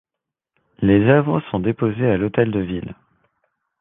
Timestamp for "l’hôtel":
2.17-2.49